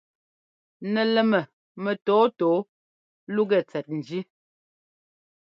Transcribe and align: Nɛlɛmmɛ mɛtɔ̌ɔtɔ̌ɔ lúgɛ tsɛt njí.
Nɛlɛmmɛ 0.93 1.39
mɛtɔ̌ɔtɔ̌ɔ 1.83 2.59
lúgɛ 3.33 3.59
tsɛt 3.69 3.87
njí. 3.97 4.19